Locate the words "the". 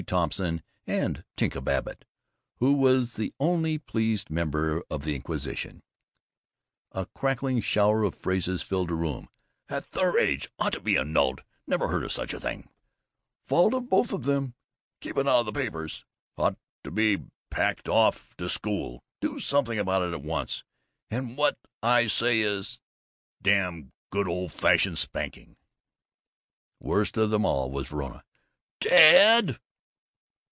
3.13-3.35, 5.03-5.13, 8.89-8.95, 15.45-15.51